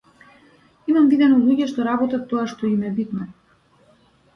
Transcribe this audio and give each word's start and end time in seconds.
Имам 0.93 1.11
видено 1.11 1.39
луѓе 1.43 1.69
што 1.75 1.87
работат 1.91 2.27
тоа 2.35 2.49
што 2.55 2.75
им 2.75 2.91
е 2.93 2.99
битно. 3.01 3.33